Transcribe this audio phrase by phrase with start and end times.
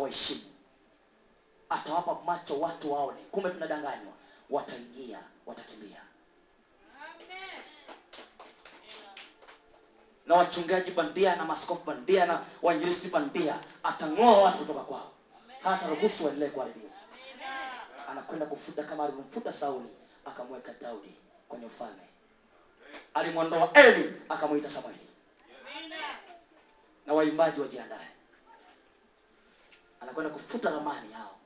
[0.00, 0.40] atawaheshimu
[1.68, 3.18] atawapa macho watu waone.
[3.30, 4.12] Kumbe tunadanganywa.
[4.50, 6.02] Wataingia watakimbia.
[10.26, 15.12] Na wachungaji bandia na maskofu bandia na wainjilisti bandia atang'oa watu kutoka kwao.
[15.62, 16.90] Hata ruhusu waendelee kuharibiwa
[18.08, 19.88] anakwenda kufuta kama alivyomfuta sauli
[20.24, 21.14] akamweka daudi
[21.48, 22.02] kwenye ufalme.
[23.14, 25.06] Alimwondoa eli akamwita samueli.
[27.06, 28.08] Na waimbaji wajiandae
[30.00, 31.36] anakwenda kufuta ramani yao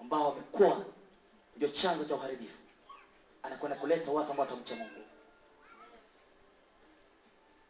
[0.00, 0.84] ambao wamekuwa
[1.56, 2.58] ndio chanzo cha uharibifu.
[3.42, 5.04] Anakwenda kuleta watu ambao watamcha mungu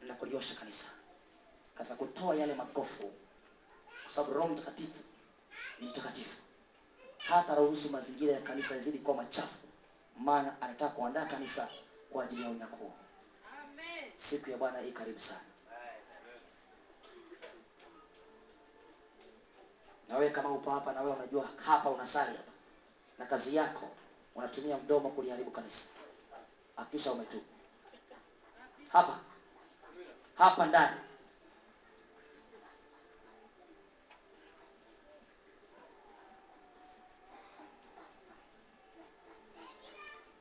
[0.00, 0.90] na kuliosha kanisa.
[1.78, 3.12] Katika kutoa yale magofu
[4.02, 5.02] kwa sababu roho mtakatifu
[5.80, 6.42] ni mtakatifu.
[7.18, 9.66] Hata ruhusu mazingira ya kanisa yazidi kuwa machafu
[10.18, 11.68] maana anataka kuandaa kanisa
[12.10, 12.92] kwa ajili ya unyakuo.
[14.16, 15.40] Siku ya bwana hii karibu sana
[20.08, 22.52] na wewe kama upo hapa na wewe unajua hapa unasali hapa.
[23.18, 23.88] Na kazi yako
[24.34, 25.88] unatumia mdomo kuliharibu kanisa.
[26.76, 27.44] Akisha umetubu.
[28.92, 29.18] Hapa.
[30.34, 30.96] Hapa ndani.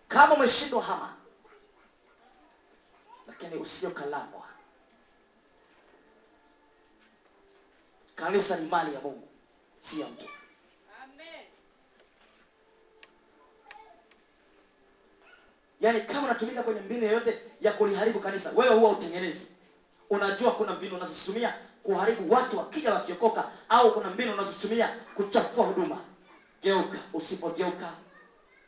[0.08, 1.16] Kama umeshindwa hama
[3.28, 4.48] lakini usio kalambwa
[8.16, 9.28] kanisa ni mali ya mungu
[9.86, 10.26] si ya mtu.
[15.82, 19.48] Yaani kama unatumika kwenye mbinu yoyote ya kuliharibu kanisa wewe huwa utengenezi.
[20.10, 25.98] Unajua kuna mbinu unazozitumia kuharibu watu wakija wakiokoka au kuna mbinu unazozitumia kuchafua huduma.
[26.62, 27.90] Geuka usipogeuka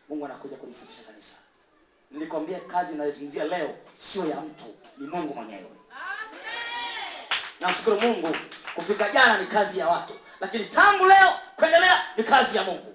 [0.09, 1.35] mungu anakuja kulisafisha kanisa.
[2.11, 4.65] Nilikwambia kazi inayozungumzia leo sio ya mtu
[4.97, 5.69] ni mungu mwenyewe.
[7.59, 8.35] Namshukuru mungu.
[8.75, 12.93] Kufika jana ni kazi ya watu lakini tangu leo kuendelea ni kazi ya mungu.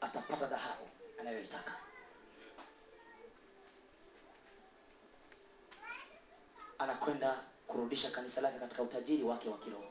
[0.00, 0.88] Atapata dhahabu
[1.20, 1.72] anayoitaka.
[6.78, 9.84] Anakwenda kurudisha kanisa lake katika utajiri wake wa kiroho.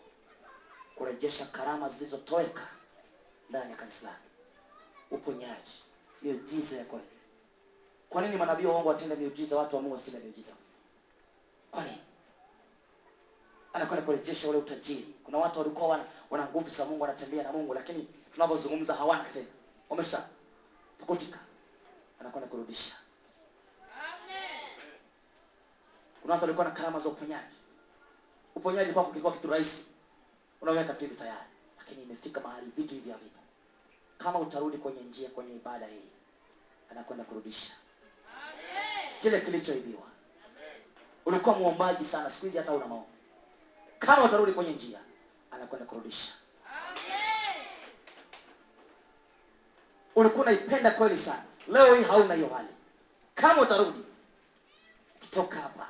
[0.95, 2.67] Kurejesha karama zilizotoweka
[3.49, 4.27] ndani ya kanisa lake.
[5.11, 5.83] Uponyaji
[6.21, 7.05] miujiza ya kweli.
[8.09, 10.53] Kwa nini manabii wa uongo watenda miujiza watu wa mungu wasitende miujiza?
[11.71, 12.01] Kwa nini
[13.73, 15.15] anakwenda kurejesha ule utajiri.
[15.23, 19.47] Kuna watu walikuwa wana, wana nguvu za mungu wanatembea na mungu lakini tunapozungumza hawana tena.
[19.89, 20.29] Wamesha
[20.97, 21.39] pukutika.
[22.19, 22.95] Anakwenda kurudisha.
[26.21, 27.55] Kuna watu walikuwa na karama za uponyaji.
[28.55, 29.85] Uponyaji kwako kilikuwa kitu rahisi.
[30.61, 31.47] Unaweka tu hivi tayari.
[31.77, 33.39] Lakini imefika mahali vitu hivi havipo.
[34.17, 36.09] Kama utarudi kwenye njia kwenye ibada hii
[36.91, 37.73] anakwenda kurudisha.
[39.21, 40.01] Kile kilichoibiwa.
[41.25, 42.29] Ulikuwa mwombaji sana.
[42.29, 43.12] Siku hizi hata una maombi
[44.05, 44.99] kama utarudi kwenye njia
[45.51, 46.33] anakwenda kurudisha.
[50.15, 51.43] Ulikuwa unaipenda kweli sana.
[51.67, 52.67] Leo hii hauna hiyo hali.
[53.35, 53.99] Kama utarudi
[55.15, 55.87] ukitoka hapa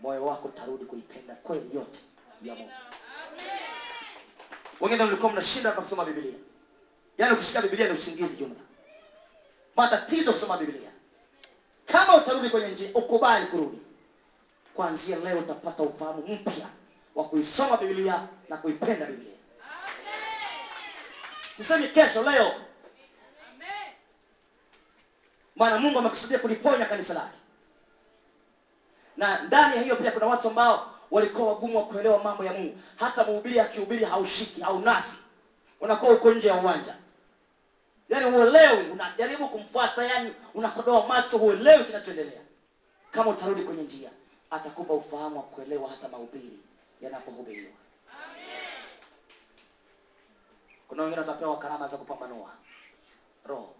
[0.00, 2.00] moyo wako utarudi kuipenda kweli yote
[2.42, 2.70] ya mungu.
[4.80, 6.34] Wengine mlikuwa mnashinda hapa kusoma biblia.
[7.18, 8.60] Yaani ukishika biblia ni usingizi jumla.
[9.76, 10.90] Matatizo kusoma biblia.
[11.86, 13.78] Kama utarudi kwenye njia ukubali kurudi.
[14.74, 16.68] Kuanzia leo utapata ufahamu mpya
[17.14, 19.36] wa kuisoma Biblia na kuipenda bibilia
[21.56, 22.52] sisemi kesho leo.
[25.56, 27.36] Maana mungu amekusudia kuliponya kanisa lake.
[29.16, 32.78] Na ndani ya hiyo pia kuna watu ambao walikuwa wagumu wa kuelewa mambo ya mungu.
[32.96, 35.18] Hata mhubiri akihubiri haushiki haunasi.
[35.80, 36.96] Unakuwa uko nje ya uwanja.
[38.08, 42.40] Yaani huelewi unajaribu kumfuata yani unakodoa macho huelewi kinachoendelea.
[43.10, 44.10] Kama utarudi kwenye njia
[44.50, 46.58] atakupa ufahamu wa kuelewa hata mahubiri
[47.00, 47.72] yanapohubiriwa
[50.88, 52.56] kuna wengine watapewa karama za kupambanua.
[53.44, 53.74] Roho.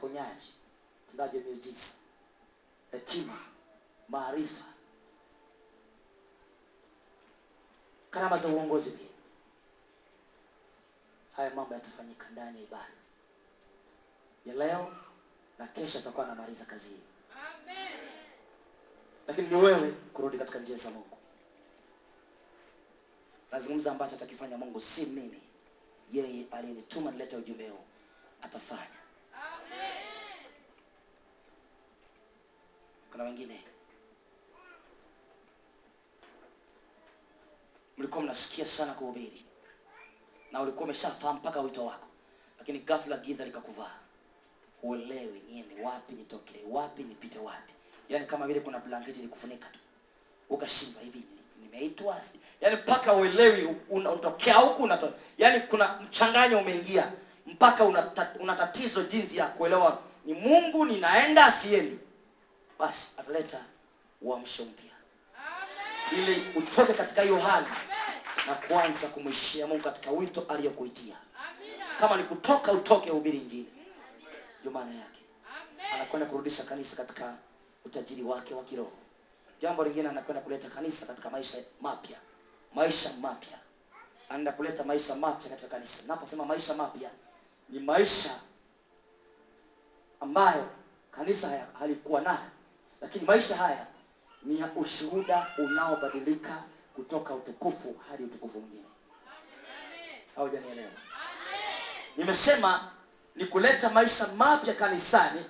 [0.00, 0.52] Ponyaji
[1.08, 1.94] tendaji miujiza.
[2.92, 3.38] Hekima.
[4.08, 4.64] Maarifa.
[8.10, 9.06] Karama za uongozi pia.
[11.36, 12.94] Haya mambo yatafanyika ndani ya ibada.
[14.46, 14.96] Ya leo
[15.58, 17.02] na kesho atakuwa anamaliza kazi hii
[19.28, 21.18] lakini ni wewe kurudi katika njia za mungu.
[23.52, 25.42] Nazungumza ambacho atakifanya mungu si mimi.
[26.12, 27.84] Yeye aliyenituma nilete ujumbe huu
[28.42, 28.86] atafanya.
[33.12, 33.64] Kuna wengine?
[37.96, 39.44] Mlikuwa mnasikia sana kuhubiri.
[40.52, 42.06] Na ulikuwa umeshafahamu mpaka wito wako.
[42.58, 43.98] Lakini ghafla giza likakuvaa.
[44.82, 46.64] Huelewi niende wapi nitokee?
[46.70, 47.73] Wapi nipite wapi
[48.14, 49.78] yaani kama vile kuna blanketi likufunika tu.
[50.50, 51.22] Ukashindwa hivi
[51.62, 52.20] nimeitwa
[52.60, 57.12] yaani mpaka uelewi unatokea huku unato, yani kuna mchanganyo umeingia.
[57.46, 61.98] Mpaka una, una tatizo jinsi ya kuelewa ni mungu ninaenda siendi.
[62.78, 63.60] Basi ataleta
[64.22, 64.90] uamsho mpya.
[66.12, 67.66] Ili utoke katika hiyo hali
[68.46, 71.16] na kuanza kumwishia mungu katika wito aliyokuitia.
[72.00, 73.72] Kama ni kutoka utoke ubiri injili.
[74.60, 75.20] Ndio maana yake.
[75.94, 77.34] Anakwenda kurudisha kanisa katika
[77.84, 78.92] utajiri wake wa kiroho.
[79.60, 82.18] Jambo lingine anakwenda kuleta kanisa katika maisha mapya.
[82.74, 83.58] Maisha mapya.
[84.28, 86.02] Anaenda kuleta maisha mapya katika kanisa.
[86.06, 87.10] Naposema maisha mapya
[87.68, 88.40] ni maisha
[90.20, 90.68] ambayo
[91.10, 92.50] kanisa haya- halikuwa nayo.
[93.00, 93.86] Lakini maisha haya
[94.42, 96.62] ni ya ushuhuda unaobadilika
[96.94, 98.84] kutoka utukufu hadi utukufu mwingine.
[100.36, 100.90] Haujanielewa?
[102.16, 102.90] Nimesema
[103.36, 105.44] ni kuleta maisha mapya kanisani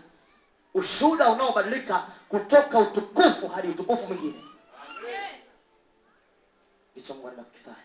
[0.74, 2.06] ushuhuda unaobadilika
[2.38, 4.44] kutoka utukufu hadi utukufu mwingine.
[6.96, 7.76] Ndicho mungu anaenda kukifanya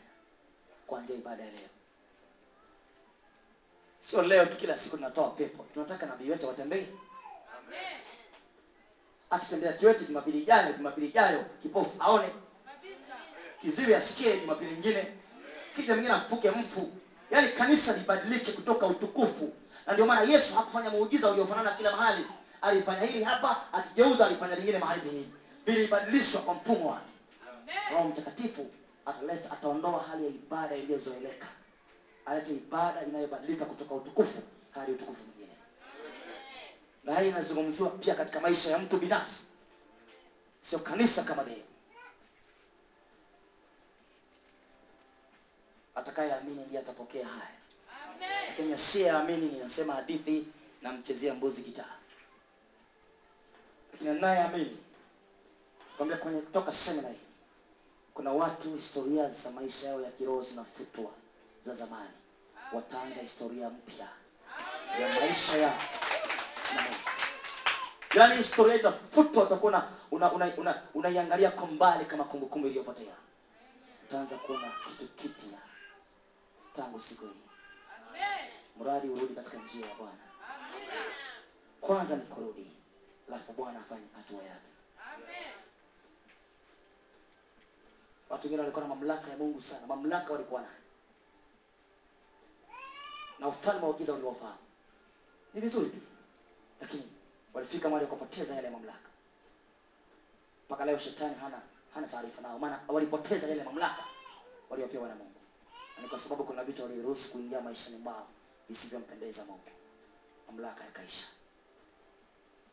[0.88, 1.70] kuanzia ibada ya leo.
[4.00, 5.66] Sio leo tu kila siku tunatoa pepo.
[5.74, 6.88] Tunataka nabii wetu watembee
[9.30, 12.30] akitembea kiwete jumapili ijayo jumapili ijayo kipofu aone.
[13.62, 15.14] Kiziwi asikie jumapili nyingine.
[15.76, 16.92] Kija mwingine afuke mfu.
[17.32, 19.54] Yaani kanisa libadilike kutoka utukufu.
[19.88, 22.26] Na ndio maana yesu hakufanya muujiza uliofanana kila mahali
[22.62, 25.28] alifanya hili hapa akigeuza alifanya lingine mahali pengine.
[25.66, 27.12] Vilibadilishwa kwa mfumo wake.
[27.92, 28.72] Roho mtakatifu
[29.06, 31.48] ataleta ataondoa hali ya ibada iliyozoeleka.
[32.26, 34.42] Alete ibada inayobadilika kutoka utukufu
[34.72, 35.58] hadi utukufu mwingine.
[37.04, 39.42] Na hii inazungumziwa pia katika maisha ya mtu binafsi.
[40.62, 41.66] Sio kanisa kama dhehebu.
[45.96, 47.52] Atakayeamini ndiye atapokea haya.
[48.48, 50.48] Lakini asiyeamini ninasema hadithi
[50.82, 51.96] namchezea mbuzi gitaa
[54.02, 54.78] lakini anayeamini
[55.98, 57.16] kwambia kwenye kutoka semina hii
[58.14, 61.12] kuna watu historia za maisha yao ya kiroho zinafutwa
[61.64, 62.10] za zamani.
[62.74, 64.08] Wataanza historia mpya
[65.02, 65.80] ya maisha yao.
[66.76, 66.86] Na
[68.16, 73.16] yaani historia itafutwa utakuwa unaiangalia una- una- una- kwa mbali kama kumbukumbu iliyopotea.
[74.10, 75.60] Utaanza kuona kitu kipya
[76.76, 77.50] tangu siku hii.
[78.80, 80.18] Mradi urudi katika njia ya bwana.
[81.82, 82.72] Kwanza ni kurudi
[83.30, 84.66] alafu bwana afanye hatua yake.
[88.30, 89.88] Watu wengine walikuwa na mamlaka ya mungu sana.
[89.88, 90.74] Mamlaka walikuwa nayo.
[93.40, 94.60] Na ufalme wa giza uliofahamu
[95.54, 96.02] ni vizuri pia
[96.82, 97.12] lakini
[97.54, 99.10] walifika mahali wakapoteza yale mamlaka.
[100.66, 101.62] Mpaka leo shetani hana
[101.94, 102.60] hana taarifa nao.
[102.60, 104.04] Maana walipoteza yale mamlaka
[104.70, 105.40] waliopewa na mungu.
[105.98, 108.28] Na ni kwa sababu kuna vitu waliruhusu kuingia maishani mwao
[108.70, 109.70] visivyompendeza mungu.
[110.48, 111.28] Mamlaka yakaisha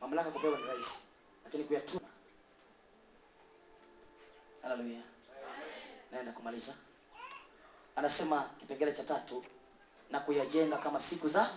[0.00, 0.98] mamlaka kupewa ni rahisi
[1.44, 2.08] lakini kuyatuma.
[4.62, 5.00] Haleluya
[6.12, 6.74] naenda kumaliza.
[7.96, 9.44] Anasema kipengele cha tatu
[10.10, 11.50] na kuyajenga kama siku za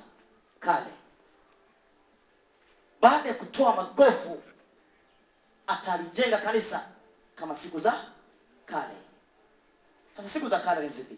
[0.60, 0.92] kale.
[3.02, 4.42] Baada ya kutoa magofu
[5.68, 6.92] atalijenga kanisa
[7.36, 8.06] kama siku za
[8.66, 8.96] kale.
[10.18, 11.18] Sasa siku za kale ni zipi?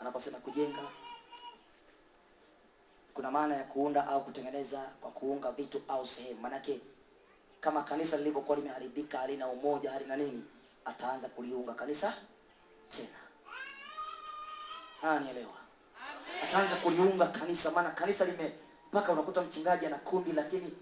[0.00, 0.82] Anaposema kujenga
[3.14, 6.40] kuna maana ya kuunda au kutengeneza kwa kuunga vitu au sehemu.
[6.40, 6.80] Manake
[7.60, 10.44] kama kanisa lilivyokuwa limeharibika halina umoja halina nini
[10.84, 12.14] ataanza kuliunga kanisa
[12.90, 13.18] tena.
[15.20, 15.54] Nielewa
[16.42, 18.52] ataanza kuliunga kanisa maana kanisa lime
[18.92, 20.72] mpaka unakuta mchungaji ana kundi lakini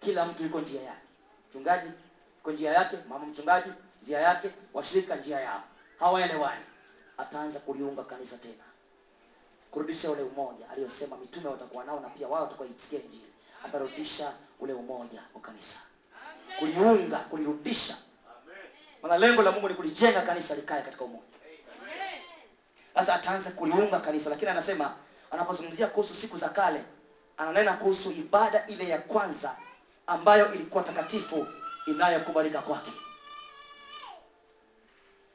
[0.00, 1.02] kila mtu yuko njia yake.
[1.50, 1.90] Mchungaji
[2.36, 3.70] yuko njia yake mama mchungaji
[4.02, 5.62] njia yake washirika njia yao.
[5.98, 6.64] Hawaelewani.
[7.18, 8.64] Ataanza kuliunga kanisa tena
[9.74, 13.32] kurudisha ule umoja aliyosema mitume watakuwa nao na pia wao watakaoisikia injili.
[13.64, 15.78] Atarudisha ule umoja wa kanisa.
[16.58, 17.96] Kuliunga kulirudisha.
[19.02, 21.22] Maana lengo la mungu ni kulijenga kanisa likae katika umoja.
[22.94, 24.96] Sasa ataanza kuliunga kanisa lakini anasema
[25.30, 26.84] anapozungumzia kuhusu siku za kale
[27.36, 29.56] ananena kuhusu ibada ile ya kwanza
[30.06, 31.46] ambayo ilikuwa takatifu
[31.86, 32.92] inayokubalika kwake.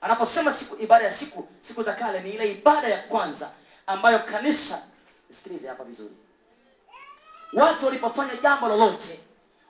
[0.02, 3.52] Anaposema siku ibada ya siku siku za kale ni ile ibada ya kwanza
[3.90, 4.84] ambayo kanisa
[5.32, 6.14] sikilize hapa vizuri.
[7.54, 9.20] Watu walipofanya jambo lolote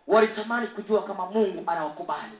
[0.07, 2.37] walitamani kujua kama mungu anawakubali.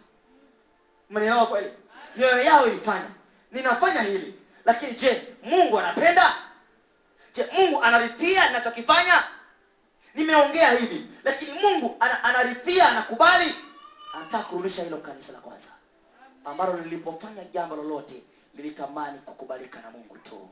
[1.09, 1.71] Mnaelewa kweli?
[2.15, 3.09] Mioyo yao ilifanya
[3.51, 4.33] ninafanya hili
[4.65, 6.33] lakini je mungu anapenda?
[7.33, 9.23] Je mungu anaridhia ninachokifanya?
[10.15, 13.55] Nimeongea hivi lakini mungu ana, anaridhia anakubali
[14.13, 15.69] anataka kurudisha hilo kanisa la kwanza
[16.45, 18.23] ambalo lilipofanya jambo lolote
[18.55, 20.49] lilitamani kukubalika na mungu tu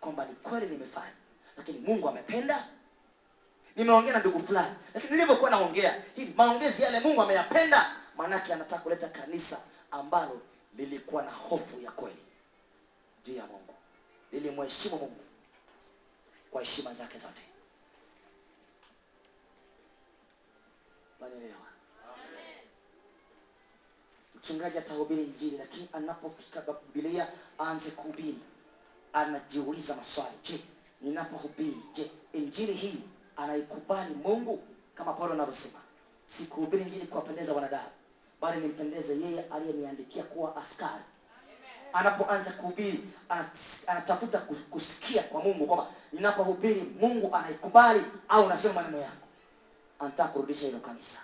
[0.00, 1.14] kwamba ni kweli nimefanya
[1.56, 2.68] lakini mungu amependa.
[3.76, 9.08] Nimeongea na ndugu fulani lakini nilivyokuwa naongea hivi maongezi yale mungu ameyapenda maanake anataka kuleta
[9.08, 10.40] kanisa ambalo
[10.76, 12.22] lilikuwa na hofu ya kweli
[13.26, 13.74] juu ya mungu.
[14.32, 15.20] Lilimheshimu mungu
[16.50, 17.42] kwa heshima zake zote.
[21.20, 21.60] Nanielewa
[24.34, 26.64] mchungaji atahubiri injili lakini anapofika
[26.94, 27.28] biblia
[27.60, 28.38] aanze kuhubiri
[29.12, 30.36] anajiuliza maswali.
[30.44, 30.60] Je
[31.00, 33.04] ninapohubiri je injili hii
[33.36, 34.62] anaikubali mungu?
[34.94, 35.78] Kama paulo anavyosema
[36.26, 37.88] sikuhubiri injili kuwapendeza wanadamu
[38.40, 41.04] bali nimpendeze yeye aliyeniandikia kuwa askari.
[41.92, 43.04] Anapoanza kuhubiri
[43.86, 44.38] anatafuta
[44.70, 49.26] kusikia kwa mungu kwamba ninapohubiri mungu anaikubali au nasema maneno yangu.
[49.98, 51.20] Anataka kurudisha hilo kanisa.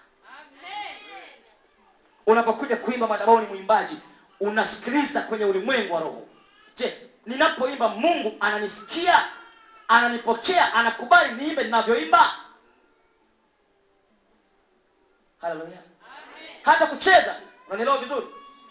[2.26, 3.96] Unapokuja kuimba madabao ni mwimbaji
[4.40, 6.22] unasikiliza kwenye ulimwengu wa roho.
[6.76, 9.28] Je ninapoimba mungu ananisikia
[9.88, 12.30] ananipokea anakubali niimbe ninavyoimba.
[15.40, 15.78] Haleluya.
[16.62, 18.26] Hata kucheza unanielewa vizuri?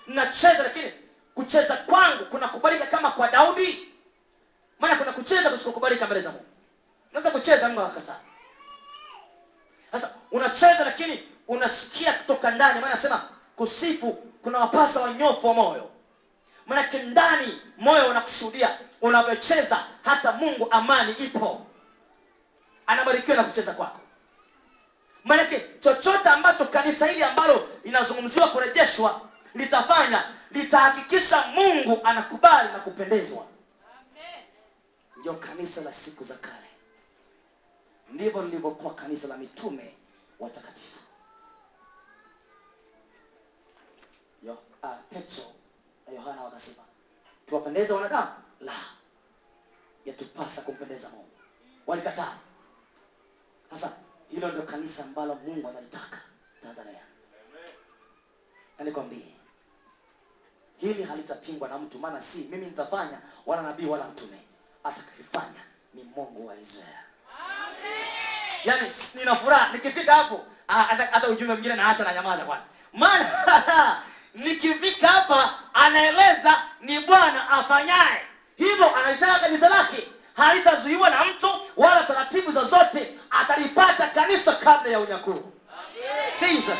[0.07, 0.91] Nacheza lakini
[1.33, 3.91] kucheza kwangu kunakubalika kama kwa daudi.
[4.79, 6.45] Maana kuna kucheza kusikokubalika mbele za mungu.
[7.11, 8.19] Unaweza kucheza mungu akakataa
[9.91, 12.79] sasa unacheza lakini unasikia kutoka ndani.
[12.79, 15.91] Maana nasema kusifu kuna wapasa wanyofu wa moyo
[16.65, 21.65] manake ndani moyo unakushuhudia unavyocheza hata mungu amani ipo.
[22.87, 23.99] Anabarikiwa na kucheza kwako.
[25.23, 29.21] Manake chochote ambacho kanisa hili ambalo linazungumziwa kurejeshwa
[29.55, 33.45] litafanya litahakikisha mungu anakubali na kupendezwa.
[35.17, 36.55] Ndio kanisa la siku za kale.
[38.09, 39.95] Ndivyo lilivyokuwa kanisa la mitume
[40.39, 40.99] watakatifu.
[44.83, 45.43] Ah, petro
[46.07, 46.83] na yohana wakasema
[47.45, 48.31] tuwapendeza wanadamu?
[48.61, 48.73] La
[50.05, 51.31] yatupasa kumpendeza mungu.
[51.87, 52.33] Walikataa.
[53.71, 53.97] Sasa
[54.29, 56.21] hilo ndio kanisa ambalo mungu analitaka
[56.63, 57.01] tanzania.
[58.79, 59.35] Na nikwambie
[60.77, 64.41] hili halitapingwa na mtu maana si mimi nitafanya wala nabii wala mtume.
[64.83, 65.61] Atakayefanya
[65.93, 66.95] ni mungu wa israeli.
[68.63, 69.73] Yaani nina furaha.
[69.73, 72.65] Nikifika hapo hata hata ujumbe mwingine naacha na nyamaza kwanza.
[72.93, 73.29] Maana
[74.33, 78.21] nikifika hapa anaeleza ni bwana afanyaye.
[78.57, 85.51] Hivyo analitaka kanisa lake halitazuiwa na mtu wala taratibu zozote atalipata kanisa kabla ya unyakuo.
[86.39, 86.79] Jesus.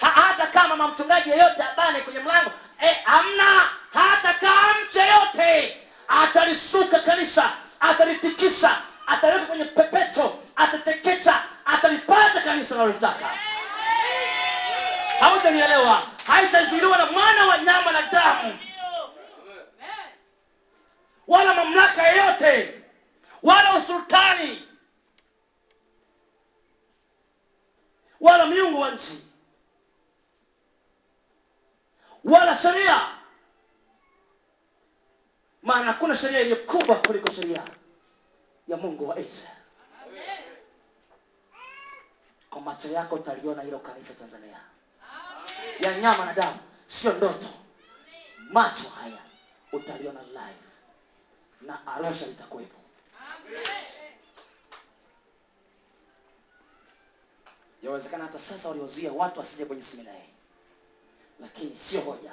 [0.00, 2.50] Ha, hata kama mamchungaji yeyote abane kwenye mlango
[2.82, 3.62] e, amna
[3.94, 5.76] hata kama mtu yeyote
[6.08, 13.26] atalisuka kanisa atalitikisa ataliweka kwenye pepeto atatekecha atalipata kanisa analotaka
[15.20, 16.02] hautanielewa
[16.40, 18.58] haitazuiliwa na mwana wa nyama na damu.
[21.28, 22.82] Wala mamlaka yeyote
[23.42, 24.68] wala usultani
[28.20, 29.26] wala miungu wa nchi
[32.24, 33.00] wala sheria.
[35.62, 37.62] Maana hakuna sheria iliyo kubwa kuliko sheria
[38.68, 39.56] ya mungu wa israel
[42.50, 44.60] kwa macho yako utaliona hilo kanisa tanzania
[45.80, 47.46] ya nyama na damu sio ndoto.
[48.50, 49.18] Macho haya
[49.72, 50.68] utaliona live
[51.60, 52.76] na arusha litakuwepo.
[57.82, 60.28] Yawezekana hata sasa waliozuia watu wasije kwenye seminari
[61.40, 62.32] lakini sio hoja.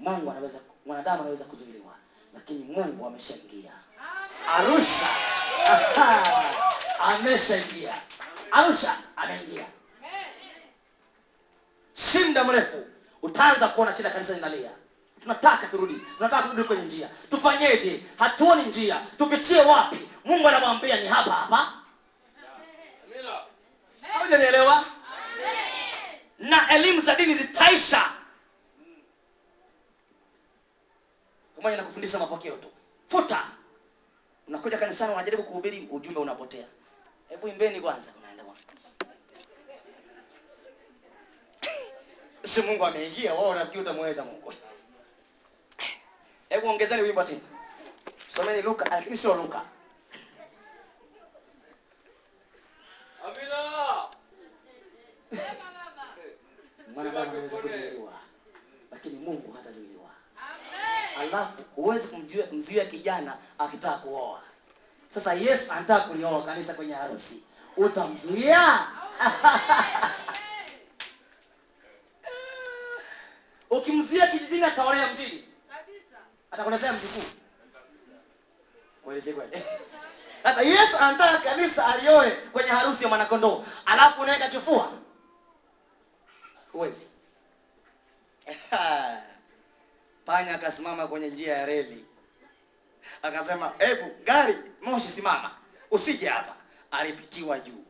[0.00, 1.94] Mungu anaweza mwanadamu anaweza kuzuiliwa
[2.34, 3.72] lakini mungu ameshaingia.
[4.48, 5.08] Arusha!
[5.66, 6.44] Aha,
[7.00, 7.94] ameshaingia.
[8.50, 8.96] Arusha!
[9.16, 9.66] Ameingia
[11.96, 12.86] si muda mrefu
[13.22, 14.70] utaanza kuona kila kanisa linalia.
[15.22, 17.08] Tunataka turudi tunataka turudi kwenye njia.
[17.30, 18.06] Tufanyeje?
[18.18, 19.00] Hatuoni njia.
[19.18, 20.08] Tupitie wapi?
[20.24, 21.72] Mungu anamwambia ni hapa hapa.
[24.12, 24.84] Haujanielewa
[26.38, 28.10] na elimu za dini zitaisha.
[31.56, 32.68] Pamoja na kufundisha mapokeo tu.
[33.08, 33.44] Futa.
[34.48, 36.66] Unakuja kanisani unajaribu kuhubiri ujumbe unapotea.
[37.28, 38.62] Hebu imbeni kwanza unaenda wapi?
[42.46, 44.52] Si mungu ameingia wao unafikiri utamweza mungu.
[46.48, 47.40] Hebu ongezeni wimbo tena.
[48.28, 49.62] Someni luka lakini sio luka.
[56.94, 58.12] Mwanadamu anaweza kuzuiliwa
[58.90, 60.10] lakini mungu hatazuiliwa
[61.20, 64.40] alafu huwezi kumzuia kumzuia kijana akitaka kuoa.
[65.10, 67.42] Sasa yesu anataka kulioa kanisa kwenye harusi.
[67.76, 68.86] Utamzuia
[74.56, 75.44] kijijini ataolea mjini.
[76.50, 77.30] Atakuletea mjukuu
[79.04, 79.62] kweli kweli?
[80.42, 83.64] Sasa yesu anataka kanisa alioe kwenye harusi ya mwanakondoo.
[83.86, 84.92] Alafu unaweka kifua?
[86.72, 87.06] Huwezi.
[90.26, 92.04] Panya akasimama kwenye njia ya reli.
[93.22, 95.50] Akasema hebu gari moshi simama.
[95.90, 96.56] Usije hapa.
[96.90, 97.84] Alipitiwa juu.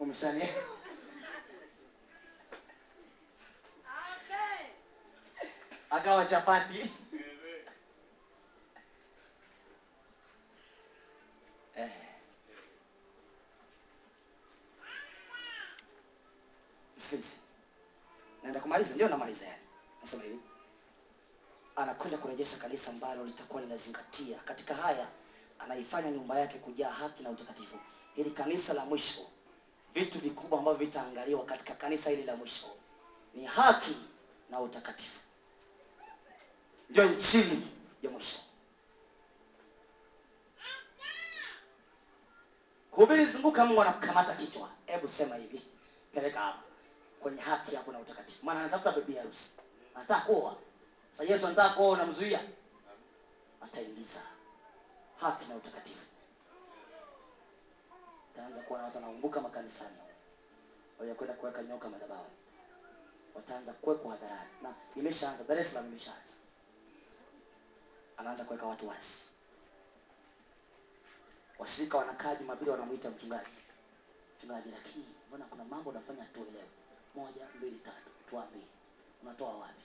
[0.00, 0.48] Umesani
[5.92, 6.80] akawa chapati.
[11.76, 11.90] Eh.
[16.96, 17.36] Msikilize.
[18.42, 18.94] naenda kumaliza?
[18.94, 19.62] Ndio namaliza yani.
[20.00, 20.40] Nasema hivi.
[21.76, 24.38] Anakwenda kurejesha kanisa ambalo litakuwa linazingatia.
[24.38, 25.06] Katika haya
[25.58, 27.78] anaifanya nyumba yake kujaa haki na utakatifu.
[28.16, 29.20] Hili kanisa la mwisho.
[29.94, 32.66] Vitu vikubwa ambavyo vitaangaliwa katika kanisa hili la mwisho.
[33.34, 33.96] Ni haki
[34.50, 35.20] na utakatifu
[36.92, 37.68] ndio injili
[38.02, 38.38] ya maisha
[42.90, 44.70] hubiri zunguka mungu anakukamata kichwa.
[44.86, 45.62] Hebu sema hivi.
[46.14, 46.62] Peleka hapa
[47.20, 48.46] kwenye haki hapo na utakatifu.
[48.46, 49.50] Maana anatafuta bibi harusi.
[49.94, 50.56] Anataka kuoa.
[51.12, 52.40] Sasa yesu anataka kuoa unamzuia?
[53.60, 54.20] Ataingiza
[55.20, 56.06] haki na utakatifu.
[58.36, 59.96] Taanza kuona watu wanaumbuka makanisani.
[60.98, 62.26] Waliokwenda kuweka nyoka madhabahu.
[63.34, 64.50] Wataanza kuwekwa hadharani.
[64.62, 66.32] Na imeshaanza dar es salaam imeshaanza
[68.16, 69.14] anaanza kuweka watu wazi.
[71.58, 73.50] Washirika wanakaa jumapili wanamwita mchungaji.
[74.38, 76.68] Mchungaji lakini mbona kuna mambo unafanya tuelewe
[77.14, 78.66] moja mbili tatu tuambie.
[79.22, 79.82] Unatoa wapi?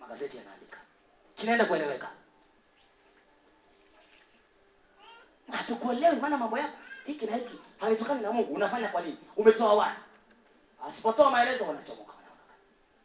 [0.00, 0.80] Magazeti yanaandika.
[1.34, 2.10] Kinaenda kueleweka.
[5.52, 8.52] Hatukuelewi maana mambo yako hiki na hiki havitokani na mungu.
[8.54, 9.18] Unafanya kwa nini?
[9.36, 10.00] Umetoa wapi?
[10.86, 12.54] Asipotoa maelezo wanachomoka wanaondoka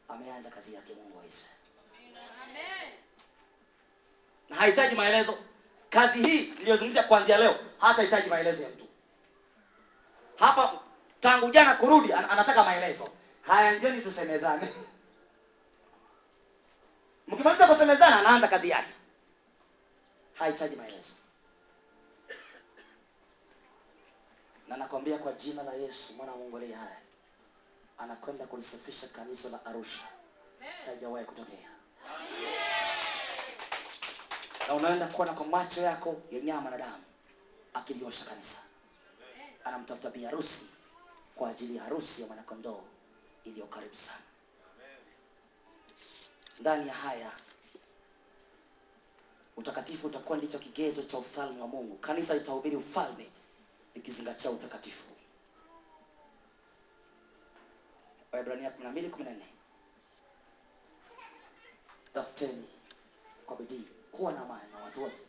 [0.09, 1.57] ameanza kazi yake mungu wa israeli
[4.49, 5.37] na hahitaji maelezo.
[5.89, 8.87] Kazi hii niliyozungumza kuanzia leo hatahitaji maelezo ya mtu.
[10.39, 10.79] Hapa
[11.21, 13.09] tangu jana kurudi an- anataka maelezo.
[13.41, 14.67] Haya njoni tusemezane
[17.27, 18.93] mkimaliza kusemezana anaanza kazi yake.
[20.33, 21.13] Hahitaji maelezo.
[24.67, 27.03] Na nakwambia kwa jina la yesu mwana wa mungu aliye hai
[27.97, 30.03] anakwenda kulisafisha kanisa la arusha.
[30.85, 31.69] Haijawahi kutokea
[34.67, 37.03] na unaenda kuona kwa macho yako ya nyama na damu.
[37.73, 38.57] Akiliosha kanisa.
[39.63, 40.65] Anamtafuta bi harusi
[41.35, 42.83] kwa ajili ya harusi ya mwanakondoo
[43.43, 44.21] iliyo karibu sana.
[46.59, 47.31] Ndani ya haya
[49.57, 51.95] utakatifu utakuwa ndicho kigezo cha ufalme wa mungu.
[51.97, 53.29] Kanisa litahubiri ufalme
[53.95, 55.11] likizingatia utakatifu.
[58.31, 59.35] Waibrania 12:14
[62.13, 62.67] tafuteni
[63.45, 65.21] kwa bidii kuwa na amani na watu wote.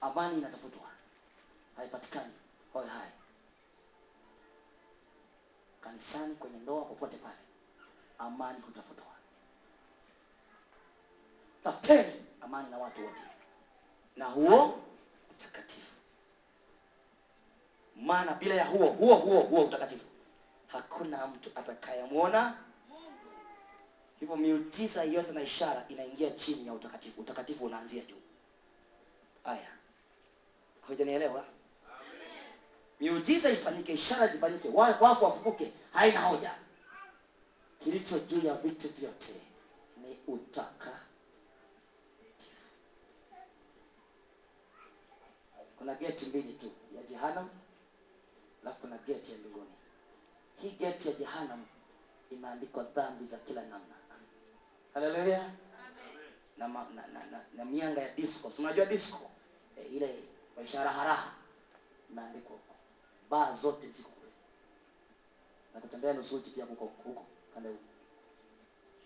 [0.00, 0.82] Amani inatafutwa.
[1.76, 2.32] Haipatikani.
[2.72, 3.10] Hoye hai.
[5.80, 7.38] Kanisani kwenye ndoa popote pale
[8.18, 9.06] amani hutafutwa
[11.64, 13.22] tafuteni amani na watu wote.
[14.16, 14.80] Na huo
[15.30, 15.96] utakatifu
[17.96, 20.06] maana bila ya huo huo huo huo utakatifu
[20.66, 22.58] hakuna mtu atakayemwona
[24.22, 27.20] hivyo miujiza yote na ishara inaingia chini ya utakatifu.
[27.20, 28.20] Utakatifu unaanzia juu.
[29.44, 29.72] Haya.
[30.86, 31.44] Hujanielewa?
[33.00, 36.54] Miujiza ifanyike ishara zifanyike wa- wafu wafufuke haina hoja.
[37.78, 39.40] Kilicho juu ya vitu vyote
[39.96, 41.06] ni utakatifu.
[45.78, 47.50] Kuna geti mbili tu ya jehanam
[48.62, 49.70] alafu kuna geti ya mbinguni.
[50.60, 51.64] Hii geti ya jehanam
[52.30, 53.94] imeandikwa dhambi za kila namna
[54.94, 55.40] haleluya
[56.56, 58.50] na, na, na, na, na mianga ya disco.
[58.50, 59.30] Si unajua disco?
[59.76, 60.24] E, ile
[60.56, 61.32] maisha raharaha
[62.10, 62.74] imeandikwa huko.
[63.30, 64.30] Baa zote ziko kule.
[65.74, 67.82] Na kutembea nusu uchi pia huko huko kanda huko.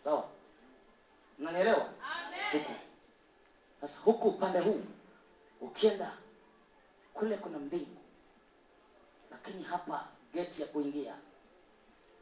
[0.05, 0.29] Sawa?
[1.39, 1.93] Mnanielewa
[2.53, 2.73] huku
[3.81, 4.81] sasa huku upande huu
[5.61, 6.17] ukienda
[7.15, 7.97] kule kuna mbingu.
[9.31, 11.17] Lakini hapa geti ya kuingia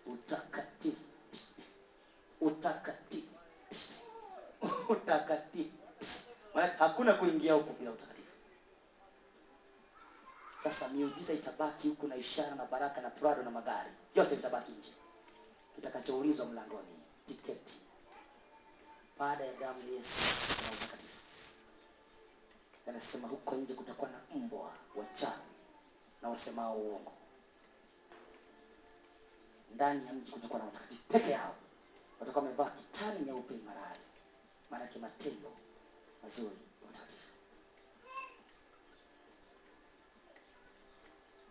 [0.07, 1.05] utakatifu.
[2.41, 3.34] Utakatifu
[4.89, 5.71] utakatifu.
[6.55, 8.15] Maana hakuna kuingia huku bila utakatifu.
[10.59, 13.91] Sasa miujiza itabaki huku na ishara na baraka na prado na magari.
[14.15, 14.93] Vyote vitabaki nje.
[15.75, 17.81] Kitakachoulizwa mlangoni tiketi.
[19.19, 21.21] Baada ya damu ya yesu na utakatifu.
[22.89, 25.43] Anasema huko nje kutakuwa na mbwa wachawi
[26.23, 27.13] na wasemao uongo.
[29.75, 31.55] Ndani ya mji kutakuwa na watakatifu peke yao.
[32.21, 34.04] Watakuwa wamevaa kitani nyeupe imarayo
[34.71, 35.53] maanake matendo
[36.23, 37.29] mazuri watakatifu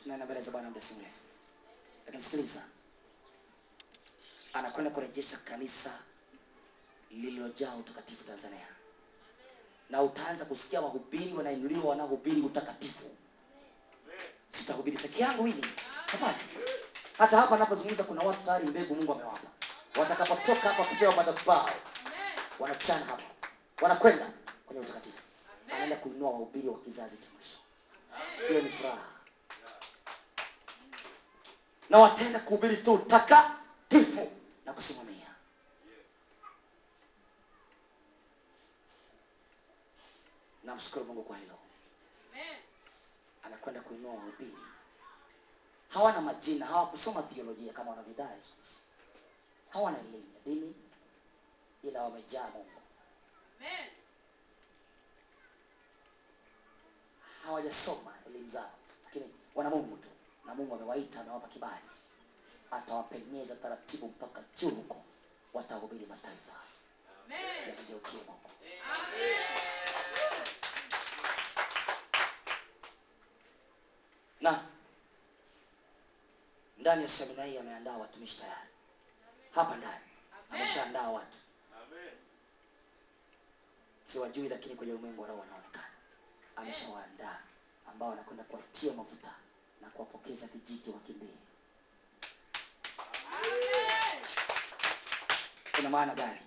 [0.04, 1.14] tunaenda mbele za bwana muda si mrefu.
[2.06, 2.64] Lakini sikiliza.
[4.54, 6.00] Anakwenda kurejesha kanisa
[7.12, 8.68] lililojaa utakatifu tanzania.
[9.90, 13.10] Na utaanza kusikia wahubiri wanainuliwa wanahubiri utakatifu.
[14.50, 15.66] Sitahubiri peke yangu hili.
[16.06, 16.38] Hapana.
[17.18, 19.48] Hata hapa napozungumza kuna watu tayari mbegu mungu amewapa.
[20.00, 21.70] Watakapotoka hapa kupewa madhabao
[22.64, 23.24] wanachana hapa
[23.82, 24.30] wanakwenda
[24.66, 25.24] kwenye utakatifu.
[25.72, 27.58] Anaenda kuinua wahubiri wa kizazi cha mwisho.
[28.48, 29.10] Hiyo ni furaha.
[31.90, 34.32] Na wataenda kuhubiri tu takatifu
[34.66, 35.36] na kusimamia.
[40.64, 41.58] Namshukuru mungu kwa hilo.
[43.44, 44.58] Anakwenda kuinua wahubiri.
[45.90, 48.40] Hawana majina hawakusoma theolojia kama wanavyodai
[49.70, 50.76] hawana elimu ya dini
[51.84, 52.82] ila wamejaa mungu.
[57.46, 58.72] Hawajasoma elimu zao
[59.06, 60.10] lakini wana mungu tu
[60.46, 61.86] na mungu amewaita amewapa kibali.
[62.72, 65.04] Atawapenyeza taratibu mpaka juu huko
[65.54, 66.54] watahubiri mataifa
[67.68, 68.50] yamgeukie mungu.
[74.42, 74.66] Na
[76.78, 78.70] ndani ya semina hii ameandaa watumishi tayari.
[79.56, 80.06] Hapa ndani
[80.52, 81.38] ameshaandaa watu
[84.14, 85.88] siwajui lakini kwenye ulimwengu wa roho wanaonekana.
[86.56, 87.40] Ameshawaandaa
[87.92, 89.32] ambao wanakwenda kuwatia mafuta
[89.82, 91.36] na kuwapokeza kijiti wakimbie.
[95.76, 96.40] Kuna maana gani?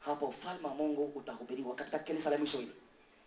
[0.00, 1.74] Hapo ufalme wa mungu utahubiriwa.
[1.74, 2.72] Katika kanisa la mwisho hili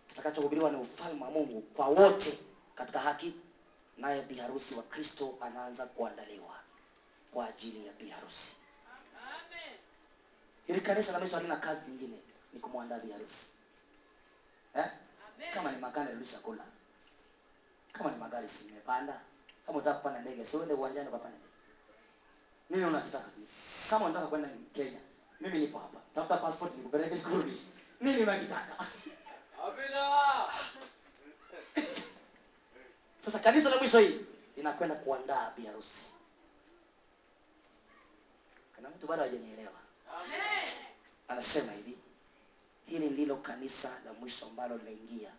[0.08, 2.38] kitakachohubiriwa ni ufalme wa mungu kwa wote
[2.74, 3.34] katika haki
[3.98, 6.60] naye biharusi wa kristo anaanza kuandaliwa
[7.32, 8.52] kwa ajili ya biharusi
[10.66, 12.16] hili kanisa la mwisho halina kazi nyingine
[12.52, 13.46] ni kumwandaa biharusi
[14.74, 14.86] eh?
[15.54, 16.64] kama ni magari rudisha kula.
[17.92, 19.20] Kama ni magari si nimepanda
[19.66, 21.52] kama unataka kupanda ndege si uende uwanjani ukapanda ndege.
[22.70, 23.48] Nini unakitaka mimi?
[23.90, 25.00] kama unataka kwenda kenya
[25.40, 26.00] mimi nipo hapa.
[26.14, 27.66] Tafuta passport nikupeleke nikurudishe.
[28.00, 28.84] Nini unakitaka?
[33.24, 34.20] Sasa kanisa la mwisho hii
[34.56, 36.04] linakwenda kuandaa biharusi
[38.76, 39.72] Kana mtu bado hajanielewa?
[41.28, 41.98] Anasema hivi
[42.90, 45.30] hili ndilo kanisa la mwisho ambalo linaingia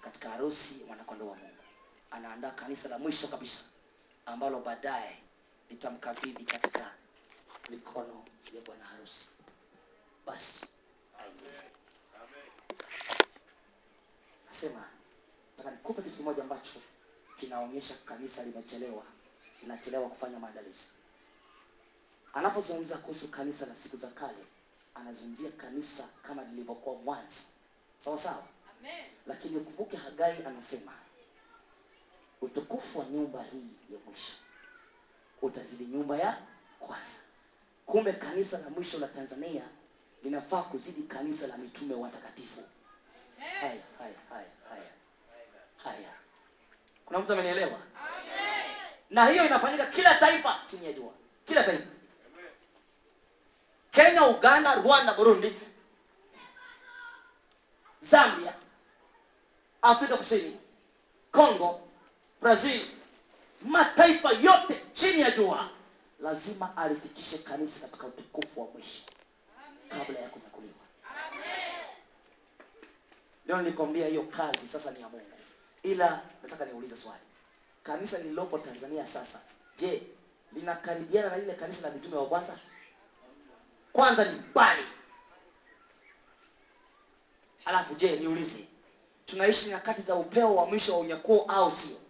[0.00, 1.62] katika harusi mwanakondo wa mungu.
[2.10, 3.64] Anaandaa kanisa la mwisho kabisa
[4.26, 5.18] ambalo baadaye
[5.70, 6.94] litamkabidhi katika
[7.70, 9.28] mikono ya bwana harusi.
[10.26, 10.66] Basi
[14.46, 14.88] nasema
[15.50, 16.80] nataka nikupe kitu kimoja ambacho
[17.40, 19.04] kinaonyesha kanisa limechelewa
[19.62, 20.88] linachelewa kufanya maandalizi.
[22.32, 24.46] Anapozungumza kuhusu kanisa la siku za kale
[24.94, 27.42] anazungumzia kanisa kama lilivyokuwa mwanzo.
[27.98, 28.44] Sawa sawa?
[29.26, 30.92] Lakini ukumbuke hagai anasema
[32.40, 34.32] utukufu wa nyumba hii ya mwisho
[35.42, 36.38] utazidi nyumba ya
[36.80, 37.18] kwanza.
[37.86, 39.62] Kumbe kanisa la mwisho la tanzania
[40.22, 42.60] linafaa kuzidi kanisa la mitume watakatifu.
[43.38, 44.90] Haya haya haya haya.
[45.76, 46.14] Haya.
[47.06, 47.78] Kuna mtu amenielewa?
[49.10, 51.12] Na hiyo inafanyika kila taifa chini ya jua.
[51.44, 51.84] Kila taifa
[53.94, 55.52] kenya uganda rwanda burundi
[58.00, 58.52] zambia
[59.82, 60.58] afrika kusini
[61.32, 61.80] congo
[62.40, 62.80] brazil
[63.62, 65.70] mataifa yote chini ya jua
[66.20, 69.02] lazima alifikishe kanisa katika utukufu wa mwisho
[69.88, 70.74] kabla ya kunyakuliwa
[73.46, 75.26] leo nilikwambia hiyo kazi sasa ni ya mungu.
[75.82, 77.20] Ila nataka niulize swali.
[77.82, 79.40] Kanisa lililopo tanzania sasa
[79.76, 80.02] je
[80.52, 82.58] linakaribiana na lile kanisa la mitume wa kwanza
[83.94, 84.84] kwanza ni bali
[87.64, 88.64] alafu je niulize
[89.26, 92.00] tunaishi nyakati za upeo wa mwisho wa unyakuo au sio?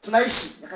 [0.00, 0.56] Tunaishi